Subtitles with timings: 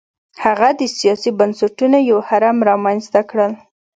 [0.43, 3.51] هغه د سیاسي بنسټونو یو هرم رامنځته کړل.